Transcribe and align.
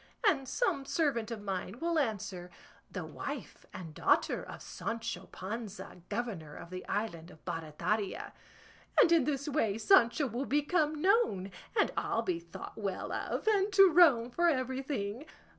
and 0.27 0.47
some 0.49 0.83
servant 0.83 1.29
of 1.29 1.43
mine 1.43 1.77
will 1.79 1.99
answer, 1.99 2.49
"The 2.89 3.05
wife 3.05 3.67
and 3.71 3.93
daughter 3.93 4.41
of 4.41 4.63
Sancho 4.63 5.27
Panza, 5.27 6.01
governor 6.09 6.55
of 6.55 6.71
the 6.71 6.83
island 6.87 7.29
of 7.29 7.45
Barataria;" 7.45 8.33
and 8.99 9.11
in 9.11 9.25
this 9.25 9.47
way 9.47 9.77
Sancho 9.77 10.25
will 10.25 10.45
become 10.47 11.03
known, 11.03 11.51
and 11.79 11.91
I'll 11.95 12.23
be 12.23 12.39
thought 12.39 12.75
well 12.79 13.11
of, 13.11 13.45
and 13.47 13.71
"to 13.73 13.91
Rome 13.91 14.31
for 14.31 14.47
everything." 14.49 15.27